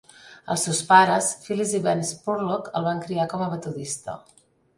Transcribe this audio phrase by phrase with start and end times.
[0.53, 4.19] Els seus pares, Phyllis i Ben Spurlock, el van criar com a metodista.